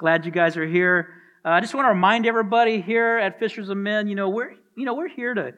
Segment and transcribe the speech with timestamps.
[0.00, 1.10] Glad you guys are here.
[1.44, 4.52] Uh, I just want to remind everybody here at Fishers of Men, you know, we're
[4.74, 5.52] you know we're here to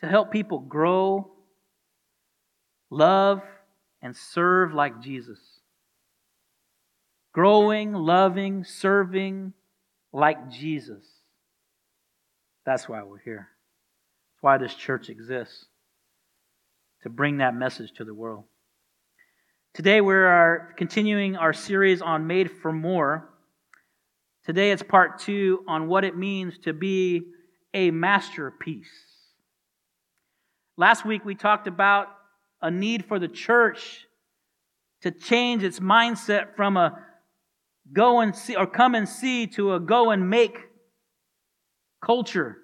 [0.00, 1.28] to help people grow,
[2.88, 3.42] love,
[4.00, 5.40] and serve like Jesus.
[7.32, 9.54] Growing, loving, serving
[10.12, 11.04] like Jesus.
[12.64, 13.48] That's why we're here.
[14.36, 15.64] That's why this church exists.
[17.02, 18.44] To bring that message to the world.
[19.74, 23.29] Today we are continuing our series on Made for More.
[24.50, 27.22] Today it's part two on what it means to be
[27.72, 28.90] a masterpiece.
[30.76, 32.08] Last week we talked about
[32.60, 34.08] a need for the church
[35.02, 36.98] to change its mindset from a
[37.92, 40.58] go and see or come and see to a go and make
[42.04, 42.56] culture.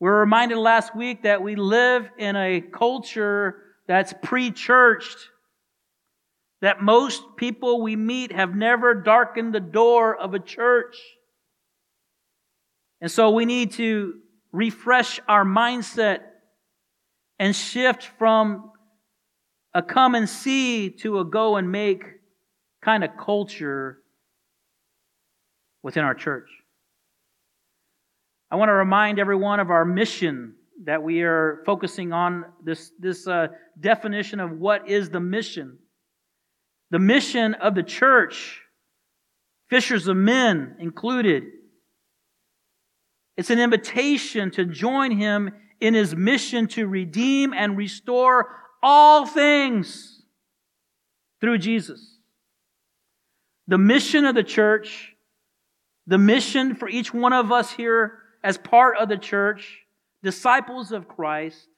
[0.00, 5.28] We were reminded last week that we live in a culture that's pre churched,
[6.60, 10.96] that most people we meet have never darkened the door of a church.
[13.00, 14.14] And so we need to
[14.52, 16.20] refresh our mindset
[17.38, 18.72] and shift from
[19.72, 22.04] a come and see to a go and make
[22.82, 23.98] kind of culture
[25.82, 26.48] within our church.
[28.50, 33.26] I want to remind everyone of our mission that we are focusing on this, this
[33.26, 35.78] uh, definition of what is the mission.
[36.90, 38.60] The mission of the church,
[39.68, 41.44] fishers of men included.
[43.36, 50.22] It's an invitation to join him in his mission to redeem and restore all things
[51.40, 52.18] through Jesus.
[53.66, 55.14] The mission of the church,
[56.06, 59.78] the mission for each one of us here as part of the church,
[60.22, 61.68] disciples of Christ,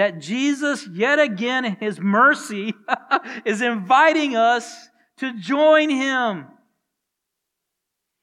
[0.00, 2.72] that Jesus, yet again in his mercy,
[3.44, 6.46] is inviting us to join him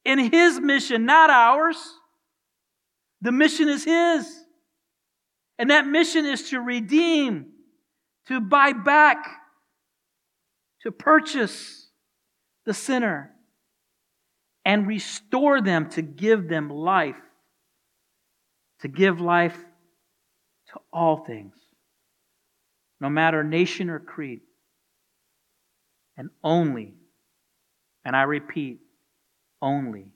[0.03, 1.77] in his mission, not ours.
[3.21, 4.27] The mission is his.
[5.59, 7.51] And that mission is to redeem,
[8.27, 9.23] to buy back,
[10.81, 11.91] to purchase
[12.65, 13.33] the sinner
[14.65, 17.21] and restore them to give them life,
[18.79, 19.63] to give life
[20.73, 21.53] to all things,
[22.99, 24.41] no matter nation or creed.
[26.15, 26.93] And only,
[28.03, 28.79] and I repeat,
[29.61, 30.07] only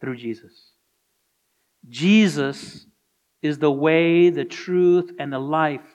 [0.00, 0.72] through Jesus.
[1.88, 2.86] Jesus
[3.42, 5.86] is the way, the truth, and the life.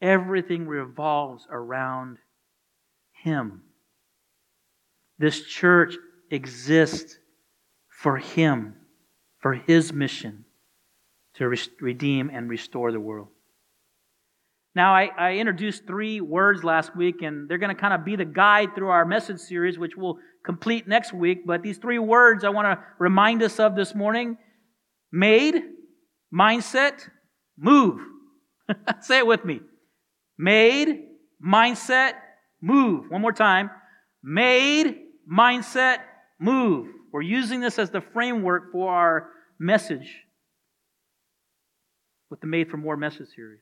[0.00, 2.18] Everything revolves around
[3.22, 3.62] Him.
[5.18, 5.94] This church
[6.30, 7.18] exists
[7.88, 8.74] for Him,
[9.40, 10.44] for His mission
[11.38, 13.28] to redeem and restore the world.
[14.74, 18.16] Now, I, I, introduced three words last week, and they're going to kind of be
[18.16, 21.46] the guide through our message series, which we'll complete next week.
[21.46, 24.36] But these three words I want to remind us of this morning
[25.10, 25.62] made,
[26.32, 27.08] mindset,
[27.56, 28.00] move.
[29.00, 29.60] Say it with me.
[30.36, 31.06] Made,
[31.44, 32.12] mindset,
[32.60, 33.10] move.
[33.10, 33.70] One more time.
[34.22, 34.96] Made,
[35.30, 35.98] mindset,
[36.38, 36.88] move.
[37.10, 40.27] We're using this as the framework for our message
[42.30, 43.60] with the Made for More message series.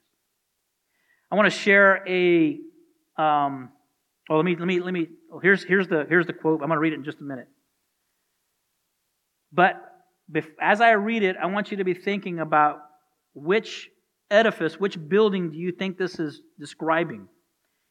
[1.30, 2.58] I want to share a.
[3.16, 3.70] Um,
[4.30, 5.08] oh, let me let me let me.
[5.32, 6.60] Oh, here's here's the here's the quote.
[6.62, 7.48] I'm going to read it in just a minute.
[9.52, 9.82] But
[10.60, 12.78] as I read it, I want you to be thinking about
[13.34, 13.88] which
[14.30, 17.28] edifice, which building do you think this is describing?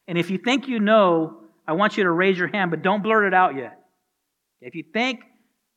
[0.08, 3.02] And if you think you know, I want you to raise your hand, but don't
[3.02, 3.80] blurt it out yet.
[4.60, 5.20] If you think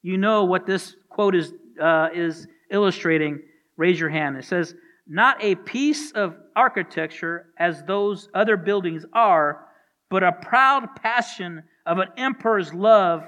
[0.02, 3.40] you know what this quote is, uh, is illustrating,
[3.78, 4.38] raise your hand.
[4.38, 4.76] It says,
[5.12, 9.66] Not a piece of architecture as those other buildings are,
[10.12, 13.24] but a proud passion of an emperor's love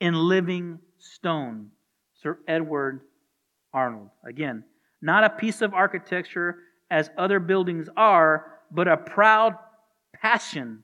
[0.00, 1.70] in living stone.
[2.20, 3.02] Sir Edward
[3.72, 4.08] Arnold.
[4.26, 4.64] Again,
[5.00, 6.58] not a piece of architecture
[6.90, 9.54] as other buildings are, but a proud
[10.20, 10.82] passion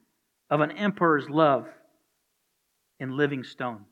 [0.49, 1.67] of an emperor's love
[3.01, 3.85] in living stone.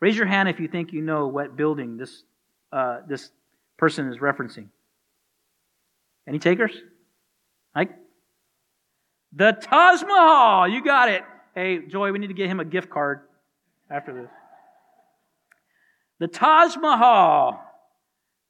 [0.00, 2.22] Raise your hand if you think you know what building this,
[2.70, 3.32] uh, this
[3.76, 4.68] person is referencing.
[6.26, 6.72] Any takers?
[7.74, 7.90] Mike?
[9.36, 10.68] the Taj Mahal.
[10.68, 11.22] You got it.
[11.54, 13.20] Hey, Joy, we need to get him a gift card
[13.90, 14.30] after this.
[16.18, 17.62] The Taj Mahal,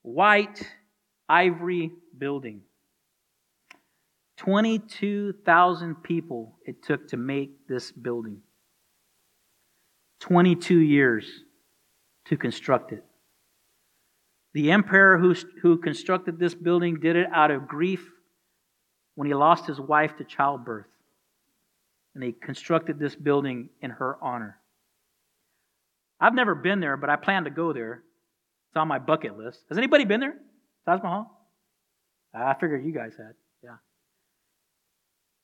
[0.02, 0.62] white
[1.28, 2.62] ivory building.
[4.36, 8.38] 22,000 people it took to make this building.
[10.20, 11.26] 22 years
[12.26, 13.04] to construct it.
[14.56, 18.10] The emperor who, who constructed this building did it out of grief
[19.14, 20.86] when he lost his wife to childbirth.
[22.14, 24.58] and they constructed this building in her honor.
[26.18, 28.02] I've never been there, but I plan to go there.
[28.70, 29.60] It's on my bucket list.
[29.68, 30.38] Has anybody been there?
[30.86, 31.30] Taj Mahal?
[32.32, 33.34] I figured you guys had.
[33.62, 33.76] Yeah.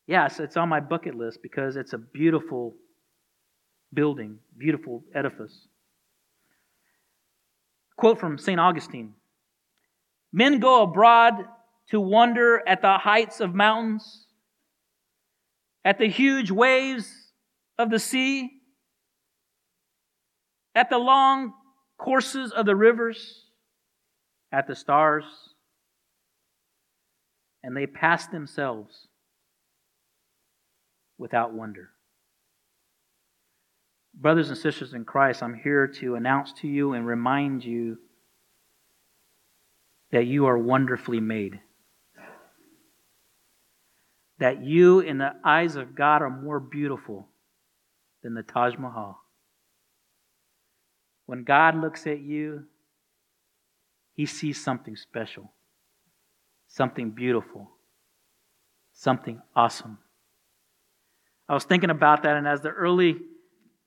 [0.07, 2.77] Yes, it's on my bucket list because it's a beautiful
[3.93, 5.69] building, beautiful edifice.
[8.03, 8.59] Quote from St.
[8.59, 9.15] Augustine
[10.33, 11.35] Men go abroad
[11.91, 14.27] to wonder at the heights of mountains,
[15.85, 17.09] at the huge waves
[17.79, 18.51] of the sea,
[20.75, 21.53] at the long
[21.97, 23.45] courses of the rivers,
[24.51, 25.25] at the stars,
[27.63, 29.07] and they pass themselves
[31.19, 31.91] without wonder.
[34.15, 37.99] Brothers and sisters in Christ, I'm here to announce to you and remind you
[40.11, 41.61] that you are wonderfully made.
[44.39, 47.29] That you, in the eyes of God, are more beautiful
[48.23, 49.19] than the Taj Mahal.
[51.27, 52.65] When God looks at you,
[54.15, 55.51] he sees something special,
[56.69, 57.71] something beautiful,
[58.93, 59.99] something awesome.
[61.49, 63.17] I was thinking about that, and as the early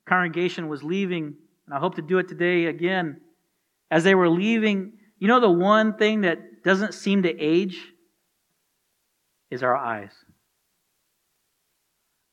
[0.06, 1.36] congregation was leaving,
[1.66, 3.22] and I hope to do it today again,
[3.90, 7.80] as they were leaving, you know the one thing that doesn't seem to age
[9.50, 10.12] is our eyes.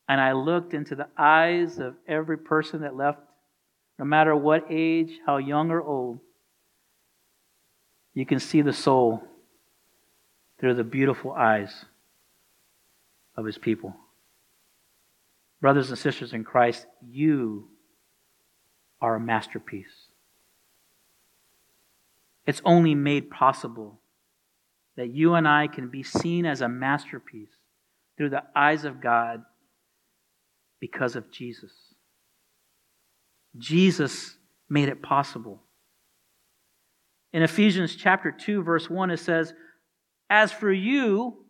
[0.09, 3.21] And I looked into the eyes of every person that left,
[3.99, 6.19] no matter what age, how young or old.
[8.15, 9.23] You can see the soul
[10.59, 11.85] through the beautiful eyes
[13.37, 13.95] of his people.
[15.63, 17.69] Brothers and sisters in Christ, you
[19.01, 20.09] are a masterpiece.
[22.45, 24.01] It's only made possible
[24.97, 27.53] that you and I can be seen as a masterpiece
[28.17, 29.45] through the eyes of God
[30.81, 31.71] because of Jesus.
[33.57, 34.37] Jesus
[34.69, 35.63] made it possible.
[37.33, 39.55] In Ephesians chapter 2 verse 1 it says,
[40.29, 41.47] "As for you,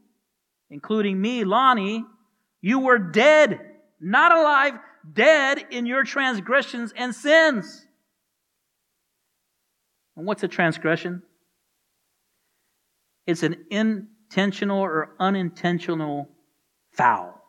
[0.68, 2.04] including me, Lonnie,
[2.60, 3.70] you were dead
[4.02, 4.74] not alive,
[5.10, 7.86] dead in your transgressions and sins.
[10.16, 11.22] And what's a transgression?
[13.26, 16.28] It's an intentional or unintentional
[16.92, 17.40] foul.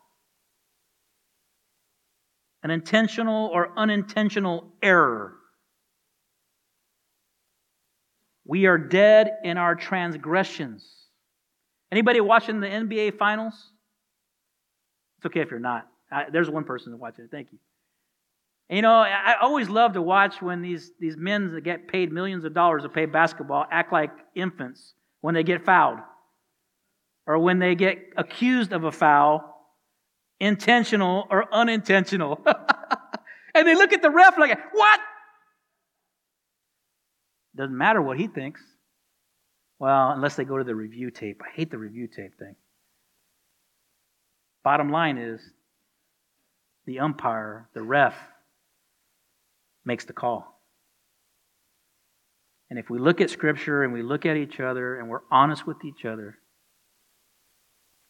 [2.62, 5.34] An intentional or unintentional error.
[8.46, 10.86] We are dead in our transgressions.
[11.90, 13.54] Anybody watching the NBA finals?
[15.18, 15.86] It's okay if you're not.
[16.14, 17.30] I, there's one person watching it.
[17.30, 17.58] Thank you.
[18.70, 22.12] And, you know, I always love to watch when these, these men that get paid
[22.12, 25.98] millions of dollars to play basketball act like infants when they get fouled
[27.26, 29.68] or when they get accused of a foul,
[30.40, 32.40] intentional or unintentional.
[33.54, 35.00] and they look at the ref like, what?
[37.56, 38.62] Doesn't matter what he thinks.
[39.78, 41.42] Well, unless they go to the review tape.
[41.44, 42.54] I hate the review tape thing.
[44.62, 45.42] Bottom line is,
[46.86, 48.14] the umpire, the ref,
[49.84, 50.60] makes the call.
[52.70, 55.66] And if we look at Scripture and we look at each other and we're honest
[55.66, 56.38] with each other,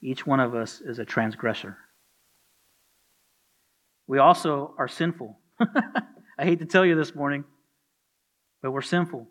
[0.01, 1.77] each one of us is a transgressor.
[4.07, 5.39] We also are sinful.
[5.61, 7.45] I hate to tell you this morning,
[8.63, 9.27] but we're sinful.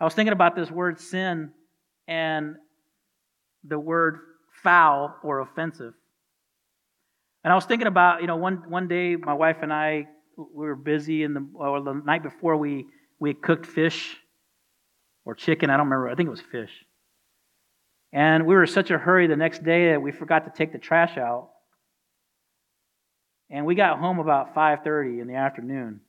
[0.00, 1.52] I was thinking about this word sin
[2.08, 2.56] and
[3.64, 4.18] the word
[4.62, 5.94] foul or offensive.
[7.46, 10.66] And I was thinking about, you know, one, one day my wife and I, we
[10.66, 12.86] were busy in the, or the night before we,
[13.20, 14.16] we cooked fish
[15.24, 15.70] or chicken.
[15.70, 16.08] I don't remember.
[16.08, 16.72] I think it was fish.
[18.12, 20.72] And we were in such a hurry the next day that we forgot to take
[20.72, 21.50] the trash out.
[23.48, 26.00] And we got home about 5:30 in the afternoon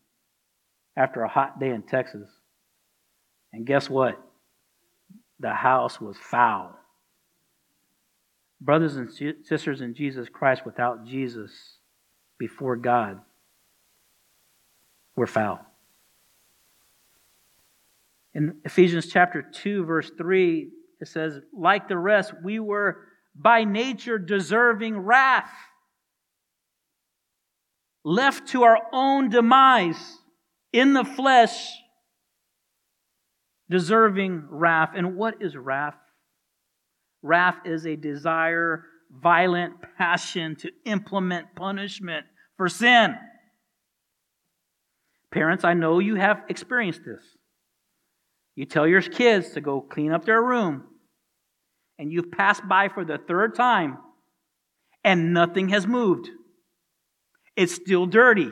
[0.95, 2.27] after a hot day in Texas.
[3.53, 4.19] And guess what?
[5.39, 6.75] The house was foul.
[8.59, 9.09] Brothers and
[9.43, 11.51] sisters in Jesus Christ, without Jesus
[12.39, 13.19] before God,
[15.15, 15.59] we're foul.
[18.33, 22.99] In Ephesians chapter 2, verse 3, it says, Like the rest, we were
[23.35, 25.51] by nature deserving wrath,
[28.03, 30.17] left to our own demise
[30.73, 31.67] in the flesh,
[33.69, 34.91] deserving wrath.
[34.95, 35.97] And what is wrath?
[37.27, 43.15] Wrath is a desire, violent passion to implement punishment for sin.
[45.31, 47.23] Parents, I know you have experienced this.
[48.55, 50.83] You tell your kids to go clean up their room,
[51.99, 53.97] and you've passed by for the third time,
[55.03, 56.29] and nothing has moved.
[57.57, 58.49] it's still dirty.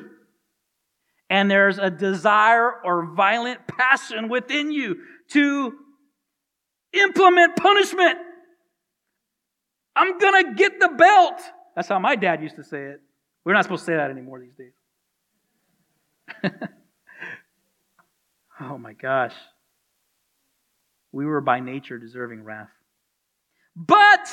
[1.29, 4.97] And there's a desire or violent passion within you
[5.31, 5.73] to
[6.93, 8.17] implement punishment.
[9.95, 11.41] I'm going to get the belt.
[11.75, 13.01] That's how my dad used to say it.
[13.43, 14.73] We're not supposed to say that anymore these days.
[18.59, 19.33] oh my gosh.
[21.11, 22.69] We were by nature deserving wrath.
[23.75, 24.29] But,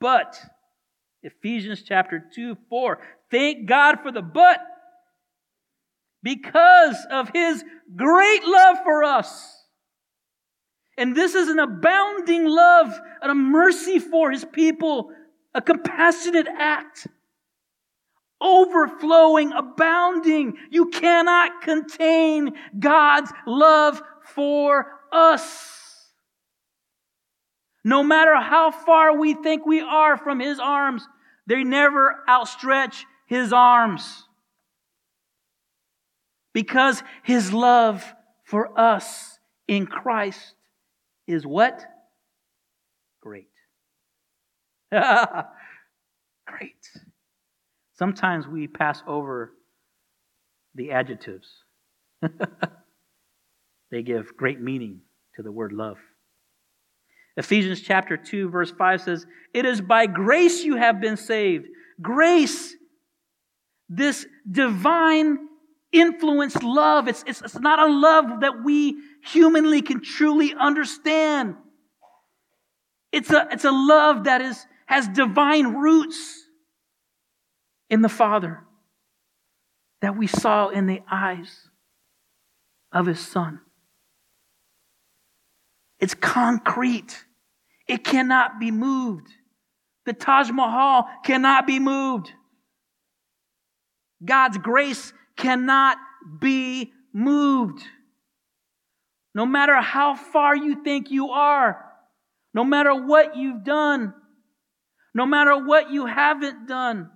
[0.00, 0.38] but,
[1.22, 2.98] Ephesians chapter 2, 4.
[3.30, 4.60] Thank God for the but.
[6.22, 7.62] Because of his
[7.94, 9.57] great love for us.
[10.98, 15.12] And this is an abounding love and a mercy for his people,
[15.54, 17.06] a compassionate act.
[18.40, 20.58] Overflowing, abounding.
[20.70, 24.02] You cannot contain God's love
[24.34, 25.76] for us.
[27.84, 31.06] No matter how far we think we are from His arms,
[31.46, 34.24] they never outstretch His arms.
[36.52, 38.04] Because His love
[38.44, 40.54] for us in Christ
[41.28, 41.84] is what?
[43.20, 43.50] Great.
[44.90, 45.04] Great.
[47.94, 49.52] Sometimes we pass over
[50.74, 51.46] the adjectives.
[53.90, 55.00] they give great meaning
[55.36, 55.98] to the word love.
[57.36, 61.66] Ephesians chapter 2, verse 5 says, It is by grace you have been saved.
[62.00, 62.74] Grace,
[63.88, 65.47] this divine
[65.92, 71.56] influenced love, it's, it's, it's not a love that we humanly can truly understand.
[73.12, 76.44] It's a, it's a love that is, has divine roots
[77.88, 78.64] in the Father
[80.02, 81.68] that we saw in the eyes
[82.92, 83.60] of His Son.
[85.98, 87.24] It's concrete.
[87.86, 89.28] It cannot be moved.
[90.06, 92.30] The Taj Mahal cannot be moved.
[94.24, 95.96] God's grace cannot
[96.40, 97.82] be moved.
[99.34, 101.84] No matter how far you think you are,
[102.52, 104.12] no matter what you've done,
[105.14, 107.10] no matter what you haven't done,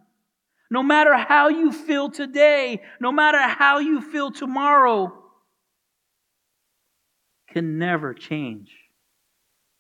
[0.70, 5.12] no matter how you feel today, no matter how you feel tomorrow,
[7.50, 8.70] can never change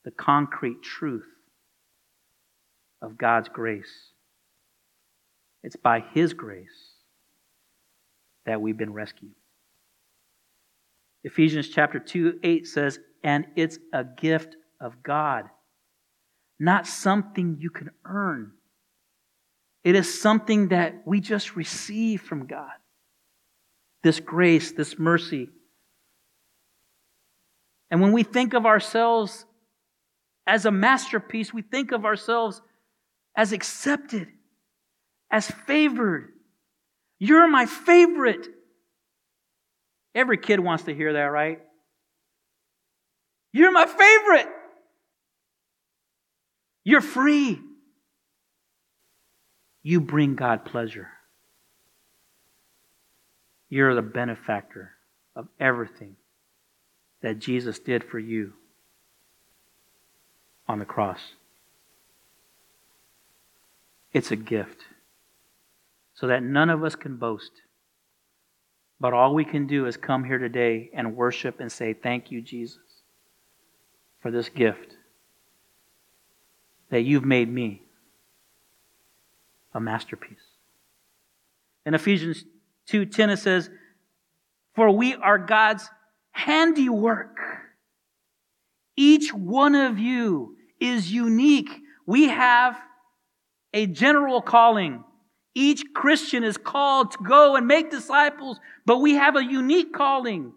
[0.04, 1.28] the concrete truth
[3.00, 4.12] of God's grace.
[5.62, 6.91] It's by His grace
[8.46, 9.32] that we've been rescued.
[11.24, 15.44] Ephesians chapter 2 8 says, And it's a gift of God,
[16.58, 18.52] not something you can earn.
[19.84, 22.70] It is something that we just receive from God.
[24.02, 25.48] This grace, this mercy.
[27.90, 29.44] And when we think of ourselves
[30.46, 32.62] as a masterpiece, we think of ourselves
[33.36, 34.28] as accepted,
[35.30, 36.32] as favored.
[37.24, 38.48] You're my favorite.
[40.12, 41.60] Every kid wants to hear that, right?
[43.52, 44.52] You're my favorite.
[46.82, 47.60] You're free.
[49.84, 51.10] You bring God pleasure.
[53.68, 54.90] You're the benefactor
[55.36, 56.16] of everything
[57.20, 58.54] that Jesus did for you
[60.66, 61.20] on the cross.
[64.12, 64.86] It's a gift
[66.14, 67.50] so that none of us can boast.
[69.00, 72.40] But all we can do is come here today and worship and say, Thank you,
[72.40, 72.78] Jesus,
[74.20, 74.96] for this gift
[76.90, 77.82] that you've made me
[79.74, 80.38] a masterpiece.
[81.86, 82.44] In Ephesians
[82.86, 83.70] 2:10 it says,
[84.74, 85.88] "For we are God's
[86.32, 87.38] handiwork.
[88.96, 91.70] Each one of you is unique.
[92.06, 92.80] We have
[93.72, 95.04] a general calling.
[95.54, 100.52] Each Christian is called to go and make disciples, but we have a unique calling.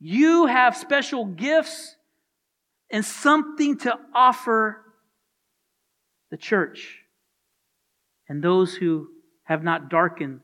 [0.00, 1.96] You have special gifts
[2.90, 4.80] and something to offer
[6.30, 7.00] the church
[8.28, 9.08] and those who
[9.44, 10.40] have not darkened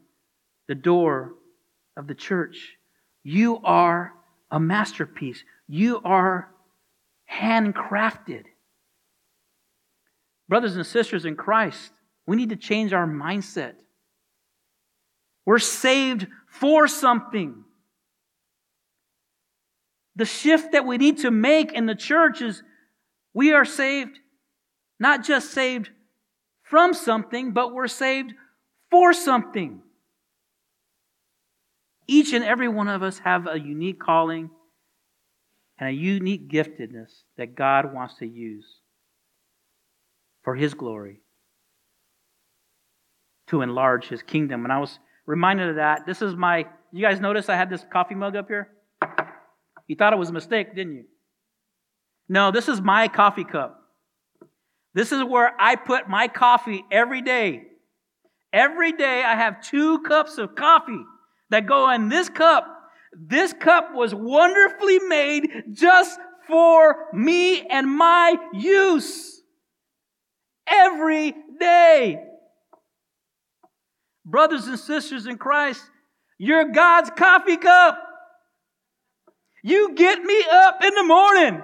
[0.67, 1.35] the door
[1.97, 2.77] of the church.
[3.23, 4.13] You are
[4.51, 5.45] a masterpiece.
[5.69, 6.51] You are
[7.31, 8.45] handcrafted.
[10.49, 11.93] Brothers and sisters in Christ,
[12.31, 13.73] we need to change our mindset.
[15.45, 17.65] We're saved for something.
[20.15, 22.63] The shift that we need to make in the church is
[23.35, 24.17] we are saved,
[25.01, 25.91] not just saved
[26.63, 28.33] from something, but we're saved
[28.93, 29.83] for something.
[32.07, 34.51] Each and every one of us have a unique calling
[35.81, 38.67] and a unique giftedness that God wants to use
[40.45, 41.23] for His glory
[43.51, 44.65] to enlarge his kingdom.
[44.65, 46.07] And I was reminded of that.
[46.07, 48.69] This is my, you guys notice I had this coffee mug up here?
[49.87, 51.05] You thought it was a mistake, didn't you?
[52.29, 53.77] No, this is my coffee cup.
[54.95, 57.63] This is where I put my coffee every day.
[58.53, 61.05] Every day I have two cups of coffee
[61.51, 62.67] that go in this cup.
[63.13, 69.43] This cup was wonderfully made just for me and my use.
[70.69, 72.30] Every day.
[74.25, 75.83] Brothers and sisters in Christ,
[76.39, 77.99] you're God's coffee cup.
[79.63, 81.63] You get me up in the morning.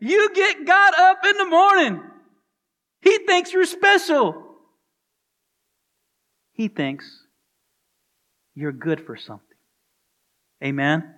[0.00, 2.02] You get God up in the morning.
[3.00, 4.42] He thinks you're special.
[6.52, 7.24] He thinks
[8.54, 9.46] you're good for something.
[10.62, 11.14] Amen?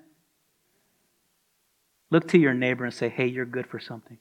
[2.10, 4.18] Look to your neighbor and say, hey, you're good for something.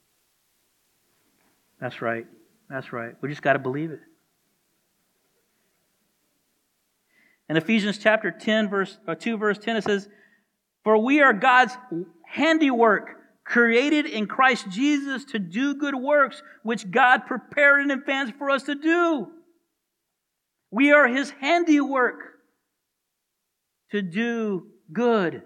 [1.80, 2.26] That's right.
[2.70, 3.14] That's right.
[3.22, 4.00] We just got to believe it.
[7.50, 10.10] In Ephesians chapter 10, verse uh, 2, verse 10, it says,
[10.84, 11.78] For we are God's
[12.26, 13.12] handiwork,
[13.46, 18.64] created in Christ Jesus to do good works, which God prepared in advance for us
[18.64, 19.28] to do.
[20.72, 22.20] We are his handiwork
[23.92, 25.44] to do good.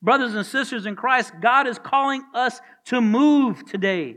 [0.00, 4.16] Brothers and sisters in Christ, God is calling us to move today.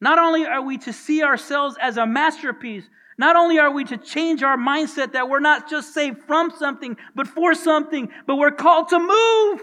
[0.00, 2.84] Not only are we to see ourselves as a masterpiece,
[3.18, 6.96] not only are we to change our mindset that we're not just saved from something,
[7.14, 9.62] but for something, but we're called to move.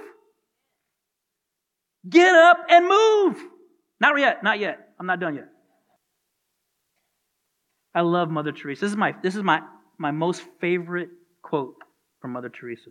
[2.10, 3.38] Get up and move.
[4.00, 4.90] Not yet, not yet.
[5.00, 5.50] I'm not done yet.
[7.96, 8.82] I love Mother Teresa.
[8.82, 9.62] This is my, this is my,
[9.98, 11.10] my most favorite
[11.44, 11.76] quote
[12.20, 12.90] from Mother Teresa.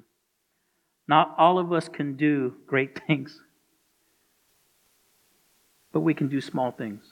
[1.09, 3.40] Not all of us can do great things,
[5.92, 7.02] but we can do small things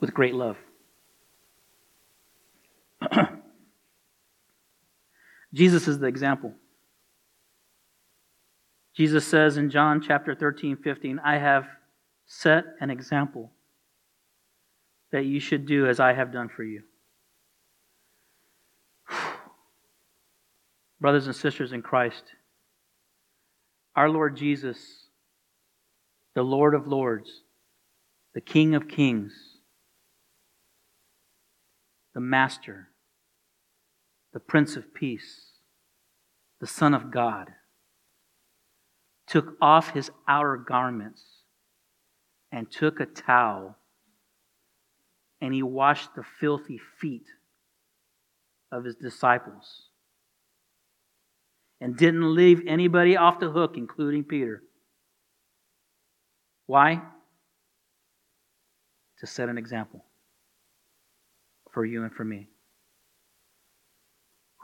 [0.00, 0.56] with great love.
[5.54, 6.52] Jesus is the example.
[8.94, 11.66] Jesus says in John chapter 13, 15, I have
[12.26, 13.52] set an example
[15.12, 16.82] that you should do as I have done for you.
[21.00, 22.24] Brothers and sisters in Christ,
[23.94, 24.78] our Lord Jesus,
[26.34, 27.30] the Lord of Lords,
[28.34, 29.32] the King of Kings,
[32.12, 32.88] the Master,
[34.34, 35.52] the Prince of Peace,
[36.60, 37.52] the Son of God,
[39.28, 41.22] took off his outer garments
[42.52, 43.78] and took a towel
[45.40, 47.26] and he washed the filthy feet
[48.72, 49.84] of his disciples
[51.80, 54.62] and didn't leave anybody off the hook, including Peter.
[56.66, 57.02] Why?
[59.20, 60.04] To set an example
[61.72, 62.48] for you and for me.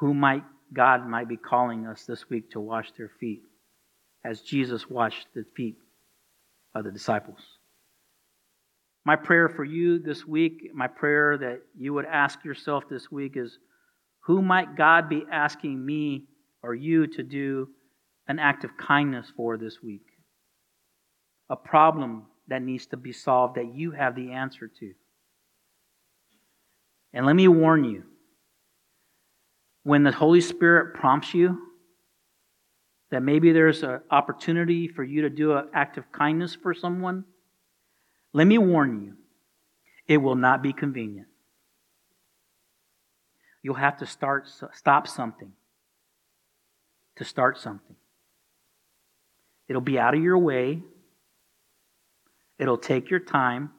[0.00, 3.42] Who might God might be calling us this week to wash their feet
[4.24, 5.76] as Jesus washed the feet
[6.74, 7.40] of the disciples.
[9.04, 13.36] My prayer for you this week, my prayer that you would ask yourself this week
[13.36, 13.58] is
[14.20, 16.24] who might God be asking me
[16.62, 17.68] or you to do
[18.28, 20.04] an act of kindness for this week?
[21.48, 24.92] A problem that needs to be solved that you have the answer to.
[27.12, 28.04] And let me warn you
[29.82, 31.58] when the Holy Spirit prompts you
[33.10, 37.24] that maybe there's an opportunity for you to do an act of kindness for someone,
[38.32, 39.16] let me warn you,
[40.06, 41.26] it will not be convenient.
[43.62, 45.52] You'll have to start stop something
[47.16, 47.96] to start something.
[49.68, 50.82] It'll be out of your way.
[52.58, 53.70] It'll take your time.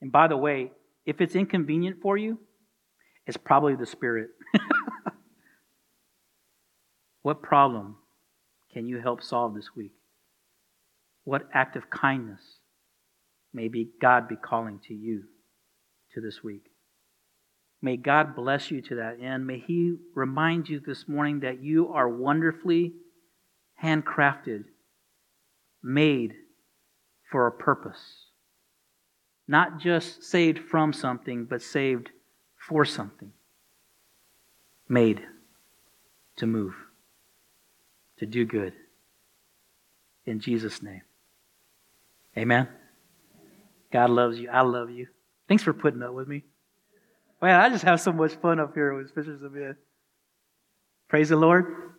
[0.00, 0.72] And by the way,
[1.06, 2.38] if it's inconvenient for you,
[3.26, 4.30] it's probably the Spirit.
[7.22, 7.96] what problem
[8.72, 9.92] can you help solve this week?
[11.24, 12.40] What act of kindness
[13.52, 15.22] may be God be calling to you
[16.12, 16.64] to this week?
[17.80, 19.46] May God bless you to that end.
[19.46, 22.92] May He remind you this morning that you are wonderfully
[23.82, 24.64] handcrafted,
[25.82, 26.32] made
[27.30, 28.28] for a purpose.
[29.46, 32.10] Not just saved from something, but saved
[32.66, 33.32] for something.
[34.88, 35.22] Made
[36.36, 36.74] to move,
[38.18, 38.72] to do good.
[40.26, 41.02] In Jesus' name.
[42.36, 42.68] Amen.
[43.92, 44.48] God loves you.
[44.50, 45.06] I love you.
[45.48, 46.42] Thanks for putting up with me.
[47.40, 49.76] Man, I just have so much fun up here with Fishers of Men.
[51.08, 51.93] Praise the Lord.